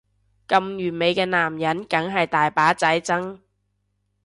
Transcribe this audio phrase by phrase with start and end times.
[0.47, 3.37] 咁完美嘅男人梗係大把仔爭